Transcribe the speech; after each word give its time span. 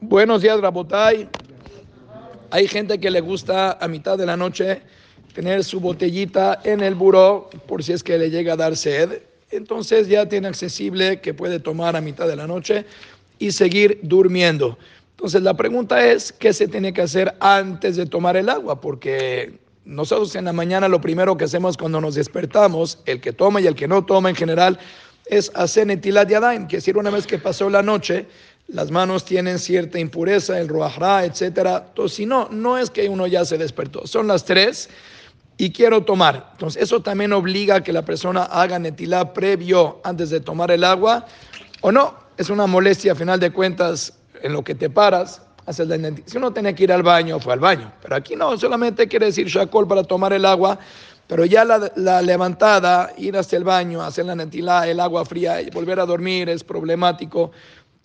Buenos 0.00 0.42
días, 0.42 0.60
Rabotay. 0.60 1.28
Hay 2.50 2.66
gente 2.66 2.98
que 2.98 3.10
le 3.10 3.20
gusta 3.20 3.78
a 3.80 3.88
mitad 3.88 4.18
de 4.18 4.26
la 4.26 4.36
noche 4.36 4.82
tener 5.32 5.64
su 5.64 5.80
botellita 5.80 6.60
en 6.64 6.82
el 6.82 6.94
buró 6.94 7.48
por 7.66 7.82
si 7.82 7.92
es 7.92 8.02
que 8.02 8.18
le 8.18 8.30
llega 8.30 8.52
a 8.52 8.56
dar 8.56 8.76
sed. 8.76 9.22
Entonces 9.50 10.08
ya 10.08 10.28
tiene 10.28 10.48
accesible 10.48 11.20
que 11.20 11.32
puede 11.32 11.60
tomar 11.60 11.96
a 11.96 12.00
mitad 12.00 12.28
de 12.28 12.36
la 12.36 12.46
noche 12.46 12.84
y 13.38 13.52
seguir 13.52 14.00
durmiendo. 14.02 14.76
Entonces 15.12 15.42
la 15.42 15.54
pregunta 15.54 16.04
es, 16.04 16.32
¿qué 16.32 16.52
se 16.52 16.68
tiene 16.68 16.92
que 16.92 17.02
hacer 17.02 17.34
antes 17.40 17.96
de 17.96 18.04
tomar 18.04 18.36
el 18.36 18.50
agua? 18.50 18.80
Porque 18.80 19.58
nosotros 19.84 20.34
en 20.36 20.44
la 20.44 20.52
mañana 20.52 20.88
lo 20.88 21.00
primero 21.00 21.36
que 21.36 21.44
hacemos 21.44 21.78
cuando 21.78 22.00
nos 22.00 22.16
despertamos, 22.16 22.98
el 23.06 23.20
que 23.20 23.32
toma 23.32 23.60
y 23.60 23.66
el 23.66 23.74
que 23.74 23.88
no 23.88 24.04
toma 24.04 24.28
en 24.28 24.36
general, 24.36 24.78
es 25.26 25.50
hacer 25.54 25.86
netilat 25.86 26.28
yadayim, 26.28 26.66
que 26.66 26.76
decir 26.76 26.96
una 26.98 27.10
vez 27.10 27.26
que 27.26 27.38
pasó 27.38 27.70
la 27.70 27.82
noche, 27.82 28.26
las 28.68 28.90
manos 28.90 29.24
tienen 29.24 29.58
cierta 29.58 29.98
impureza, 29.98 30.58
el 30.58 30.68
ruajra, 30.68 31.24
etcétera. 31.24 31.84
Entonces, 31.88 32.16
si 32.16 32.26
no, 32.26 32.48
no 32.50 32.78
es 32.78 32.90
que 32.90 33.08
uno 33.08 33.26
ya 33.26 33.44
se 33.44 33.58
despertó, 33.58 34.06
son 34.06 34.26
las 34.28 34.44
tres 34.44 34.88
y 35.58 35.70
quiero 35.72 36.02
tomar. 36.02 36.50
Entonces, 36.52 36.82
eso 36.82 37.02
también 37.02 37.32
obliga 37.32 37.76
a 37.76 37.82
que 37.82 37.92
la 37.92 38.04
persona 38.04 38.44
haga 38.44 38.78
netilá 38.78 39.32
previo 39.32 40.00
antes 40.04 40.30
de 40.30 40.40
tomar 40.40 40.70
el 40.70 40.84
agua, 40.84 41.26
o 41.82 41.92
no, 41.92 42.14
es 42.36 42.50
una 42.50 42.66
molestia 42.66 43.12
a 43.12 43.14
final 43.14 43.38
de 43.40 43.52
cuentas 43.52 44.14
en 44.42 44.52
lo 44.52 44.64
que 44.64 44.74
te 44.74 44.90
paras. 44.90 45.42
La 45.66 45.72
si 45.72 46.36
uno 46.36 46.52
tiene 46.52 46.74
que 46.74 46.84
ir 46.84 46.92
al 46.92 47.02
baño, 47.02 47.38
fue 47.38 47.52
al 47.52 47.60
baño. 47.60 47.92
Pero 48.02 48.16
aquí 48.16 48.34
no, 48.34 48.58
solamente 48.58 49.06
quiere 49.06 49.26
decir 49.26 49.46
shakol 49.46 49.86
para 49.86 50.02
tomar 50.02 50.32
el 50.32 50.44
agua. 50.44 50.78
Pero 51.28 51.44
ya 51.44 51.64
la, 51.64 52.20
levantada, 52.20 53.12
ir 53.16 53.36
hasta 53.36 53.56
el 53.56 53.64
baño, 53.64 54.02
hacer 54.02 54.26
la 54.26 54.34
netilá, 54.34 54.88
el 54.88 55.00
agua 55.00 55.24
fría 55.24 55.60
volver 55.72 56.00
a 56.00 56.04
dormir 56.04 56.48
es 56.48 56.64
problemático. 56.64 57.52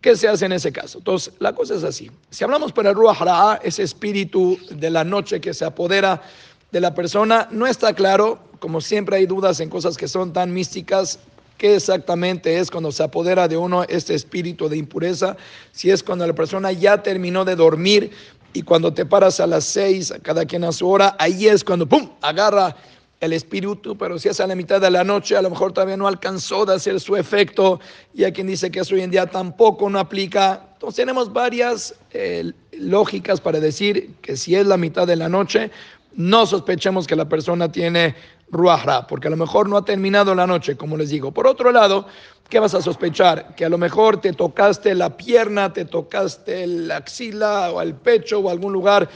¿Qué 0.00 0.14
se 0.14 0.28
hace 0.28 0.46
en 0.46 0.52
ese 0.52 0.70
caso? 0.72 0.98
Entonces, 0.98 1.34
la 1.40 1.52
cosa 1.52 1.74
es 1.74 1.82
así. 1.82 2.10
Si 2.30 2.44
hablamos 2.44 2.72
para 2.72 2.90
el 2.90 2.94
Ruach 2.94 3.18
ese 3.62 3.82
espíritu 3.82 4.56
de 4.70 4.90
la 4.90 5.02
noche 5.02 5.40
que 5.40 5.52
se 5.52 5.64
apodera 5.64 6.22
de 6.70 6.80
la 6.80 6.94
persona, 6.94 7.48
no 7.50 7.66
está 7.66 7.92
claro, 7.92 8.38
como 8.60 8.80
siempre 8.80 9.16
hay 9.16 9.26
dudas 9.26 9.58
en 9.58 9.70
cosas 9.70 9.96
que 9.96 10.06
son 10.06 10.32
tan 10.32 10.52
místicas, 10.52 11.18
qué 11.56 11.74
exactamente 11.74 12.58
es 12.58 12.70
cuando 12.70 12.92
se 12.92 13.02
apodera 13.02 13.48
de 13.48 13.56
uno 13.56 13.82
este 13.84 14.14
espíritu 14.14 14.68
de 14.68 14.76
impureza, 14.76 15.36
si 15.72 15.90
es 15.90 16.04
cuando 16.04 16.24
la 16.26 16.34
persona 16.34 16.70
ya 16.70 17.02
terminó 17.02 17.44
de 17.44 17.56
dormir 17.56 18.12
y 18.52 18.62
cuando 18.62 18.94
te 18.94 19.04
paras 19.04 19.40
a 19.40 19.48
las 19.48 19.64
seis, 19.64 20.14
cada 20.22 20.44
quien 20.44 20.62
a 20.62 20.70
su 20.70 20.88
hora, 20.88 21.16
ahí 21.18 21.48
es 21.48 21.64
cuando, 21.64 21.86
¡pum!, 21.86 22.08
agarra 22.22 22.76
el 23.20 23.32
espíritu, 23.32 23.96
pero 23.96 24.18
si 24.18 24.28
es 24.28 24.38
a 24.40 24.46
la 24.46 24.54
mitad 24.54 24.80
de 24.80 24.90
la 24.90 25.02
noche, 25.02 25.36
a 25.36 25.42
lo 25.42 25.50
mejor 25.50 25.72
todavía 25.72 25.96
no 25.96 26.06
alcanzó 26.06 26.64
de 26.64 26.74
hacer 26.74 27.00
su 27.00 27.16
efecto, 27.16 27.80
y 28.14 28.24
hay 28.24 28.32
quien 28.32 28.46
dice 28.46 28.70
que 28.70 28.80
eso 28.80 28.94
hoy 28.94 29.02
en 29.02 29.10
día 29.10 29.26
tampoco 29.26 29.90
no 29.90 29.98
aplica. 29.98 30.68
Entonces 30.74 30.96
tenemos 30.96 31.32
varias 31.32 31.94
eh, 32.12 32.52
lógicas 32.72 33.40
para 33.40 33.58
decir 33.58 34.14
que 34.22 34.36
si 34.36 34.54
es 34.54 34.66
la 34.66 34.76
mitad 34.76 35.06
de 35.06 35.16
la 35.16 35.28
noche, 35.28 35.70
no 36.14 36.46
sospechemos 36.46 37.06
que 37.06 37.16
la 37.16 37.28
persona 37.28 37.70
tiene 37.70 38.14
ruajra, 38.50 39.06
porque 39.06 39.28
a 39.28 39.30
lo 39.30 39.36
mejor 39.36 39.68
no 39.68 39.76
ha 39.76 39.84
terminado 39.84 40.34
la 40.34 40.46
noche, 40.46 40.76
como 40.76 40.96
les 40.96 41.10
digo. 41.10 41.32
Por 41.32 41.46
otro 41.46 41.70
lado, 41.72 42.06
¿qué 42.48 42.60
vas 42.60 42.74
a 42.74 42.80
sospechar? 42.80 43.54
Que 43.56 43.64
a 43.64 43.68
lo 43.68 43.78
mejor 43.78 44.20
te 44.20 44.32
tocaste 44.32 44.94
la 44.94 45.16
pierna, 45.16 45.72
te 45.72 45.84
tocaste 45.84 46.66
la 46.66 46.96
axila 46.96 47.72
o 47.72 47.82
el 47.82 47.94
pecho 47.94 48.38
o 48.38 48.48
algún 48.48 48.72
lugar 48.72 49.08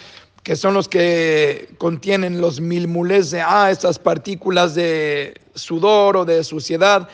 que 0.42 0.56
son 0.56 0.74
los 0.74 0.88
que 0.88 1.68
contienen 1.78 2.40
los 2.40 2.60
milmules 2.60 3.30
de 3.30 3.40
ah, 3.40 3.70
estas 3.70 3.98
partículas 3.98 4.74
de 4.74 5.40
sudor 5.54 6.16
o 6.16 6.24
de 6.24 6.42
suciedad. 6.42 7.08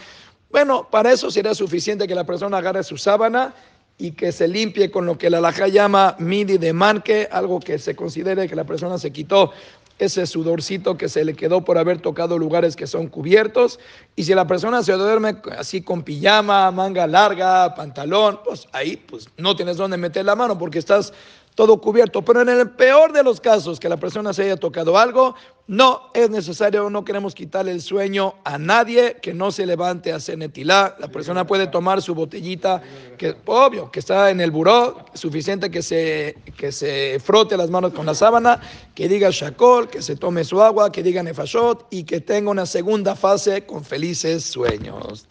Bueno, 0.50 0.88
para 0.90 1.12
eso 1.12 1.30
sería 1.30 1.54
suficiente 1.54 2.08
que 2.08 2.14
la 2.14 2.24
persona 2.24 2.58
agarre 2.58 2.82
su 2.82 2.96
sábana 2.96 3.54
y 3.98 4.12
que 4.12 4.32
se 4.32 4.48
limpie 4.48 4.90
con 4.90 5.04
lo 5.04 5.18
que 5.18 5.28
la 5.28 5.38
alajá 5.38 5.68
llama 5.68 6.16
midi 6.18 6.56
de 6.56 6.72
manque, 6.72 7.28
algo 7.30 7.60
que 7.60 7.78
se 7.78 7.94
considere 7.94 8.48
que 8.48 8.56
la 8.56 8.64
persona 8.64 8.96
se 8.96 9.12
quitó 9.12 9.52
ese 9.98 10.26
sudorcito 10.26 10.96
que 10.96 11.08
se 11.08 11.24
le 11.24 11.34
quedó 11.34 11.64
por 11.64 11.76
haber 11.76 12.00
tocado 12.00 12.38
lugares 12.38 12.76
que 12.76 12.86
son 12.86 13.08
cubiertos. 13.08 13.80
Y 14.14 14.24
si 14.24 14.32
la 14.32 14.46
persona 14.46 14.82
se 14.82 14.92
duerme 14.92 15.36
así 15.58 15.82
con 15.82 16.02
pijama, 16.02 16.70
manga 16.70 17.06
larga, 17.06 17.74
pantalón, 17.74 18.40
pues 18.44 18.68
ahí 18.72 18.96
pues 18.96 19.28
no 19.36 19.56
tienes 19.56 19.76
dónde 19.76 19.96
meter 19.96 20.24
la 20.24 20.36
mano 20.36 20.56
porque 20.56 20.78
estás 20.78 21.12
todo 21.58 21.80
cubierto. 21.80 22.24
Pero 22.24 22.42
en 22.42 22.50
el 22.50 22.70
peor 22.70 23.12
de 23.12 23.24
los 23.24 23.40
casos, 23.40 23.80
que 23.80 23.88
la 23.88 23.96
persona 23.96 24.32
se 24.32 24.44
haya 24.44 24.56
tocado 24.56 24.96
algo, 24.96 25.34
no 25.66 26.02
es 26.14 26.30
necesario, 26.30 26.88
no 26.88 27.04
queremos 27.04 27.34
quitarle 27.34 27.72
el 27.72 27.82
sueño 27.82 28.36
a 28.44 28.58
nadie 28.58 29.16
que 29.20 29.34
no 29.34 29.50
se 29.50 29.66
levante 29.66 30.12
a 30.12 30.16
hacer 30.16 30.38
netilá. 30.38 30.94
La 31.00 31.08
persona 31.08 31.48
puede 31.48 31.66
tomar 31.66 32.00
su 32.00 32.14
botellita, 32.14 32.80
que 33.16 33.34
obvio, 33.46 33.90
que 33.90 33.98
está 33.98 34.30
en 34.30 34.40
el 34.40 34.52
buró, 34.52 35.04
suficiente 35.14 35.68
que 35.68 35.82
se, 35.82 36.38
que 36.56 36.70
se 36.70 37.18
frote 37.18 37.56
las 37.56 37.70
manos 37.70 37.92
con 37.92 38.06
la 38.06 38.14
sábana, 38.14 38.60
que 38.94 39.08
diga 39.08 39.30
shakol, 39.32 39.88
que 39.88 40.00
se 40.00 40.14
tome 40.14 40.44
su 40.44 40.62
agua, 40.62 40.92
que 40.92 41.02
diga 41.02 41.24
nefashot 41.24 41.88
y 41.90 42.04
que 42.04 42.20
tenga 42.20 42.52
una 42.52 42.66
segunda 42.66 43.16
fase 43.16 43.66
con 43.66 43.84
felices 43.84 44.44
sueños. 44.44 45.26